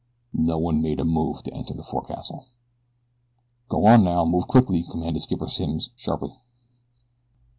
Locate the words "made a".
0.81-1.05